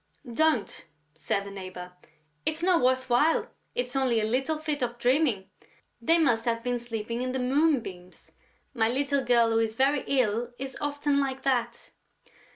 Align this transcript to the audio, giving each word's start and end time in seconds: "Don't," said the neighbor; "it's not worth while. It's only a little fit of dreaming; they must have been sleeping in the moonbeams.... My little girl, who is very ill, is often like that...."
"Don't," 0.33 0.87
said 1.13 1.43
the 1.45 1.51
neighbor; 1.51 1.91
"it's 2.43 2.63
not 2.63 2.81
worth 2.81 3.07
while. 3.07 3.47
It's 3.75 3.95
only 3.95 4.19
a 4.19 4.25
little 4.25 4.57
fit 4.57 4.81
of 4.81 4.97
dreaming; 4.97 5.51
they 6.01 6.17
must 6.17 6.45
have 6.45 6.63
been 6.63 6.79
sleeping 6.79 7.21
in 7.21 7.33
the 7.33 7.37
moonbeams.... 7.37 8.31
My 8.73 8.89
little 8.89 9.23
girl, 9.23 9.51
who 9.51 9.59
is 9.59 9.75
very 9.75 10.03
ill, 10.07 10.53
is 10.57 10.75
often 10.81 11.19
like 11.19 11.43
that...." 11.43 11.91